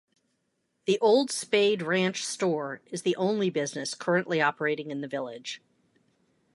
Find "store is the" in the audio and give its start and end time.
2.25-3.15